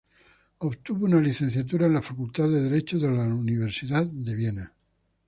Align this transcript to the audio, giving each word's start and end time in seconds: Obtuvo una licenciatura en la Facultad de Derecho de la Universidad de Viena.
Obtuvo 0.59 1.05
una 1.05 1.21
licenciatura 1.21 1.85
en 1.85 1.93
la 1.93 2.01
Facultad 2.01 2.45
de 2.49 2.63
Derecho 2.63 2.97
de 2.97 3.07
la 3.11 3.23
Universidad 3.25 4.07
de 4.07 4.35
Viena. 4.35 4.73